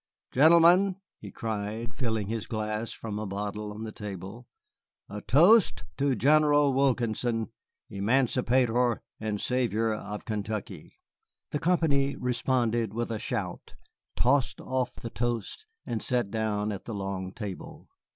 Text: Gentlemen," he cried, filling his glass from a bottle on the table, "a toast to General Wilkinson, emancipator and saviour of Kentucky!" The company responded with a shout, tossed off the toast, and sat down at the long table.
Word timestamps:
Gentlemen," 0.31 0.95
he 1.19 1.29
cried, 1.29 1.93
filling 1.93 2.25
his 2.25 2.47
glass 2.47 2.91
from 2.91 3.19
a 3.19 3.27
bottle 3.27 3.71
on 3.71 3.83
the 3.83 3.91
table, 3.91 4.47
"a 5.07 5.21
toast 5.21 5.83
to 5.97 6.15
General 6.15 6.73
Wilkinson, 6.73 7.51
emancipator 7.87 9.03
and 9.19 9.39
saviour 9.39 9.93
of 9.93 10.25
Kentucky!" 10.25 10.97
The 11.51 11.59
company 11.59 12.15
responded 12.15 12.95
with 12.95 13.11
a 13.11 13.19
shout, 13.19 13.75
tossed 14.15 14.59
off 14.59 14.95
the 14.95 15.11
toast, 15.11 15.67
and 15.85 16.01
sat 16.01 16.31
down 16.31 16.71
at 16.71 16.85
the 16.85 16.95
long 16.95 17.31
table. 17.31 17.87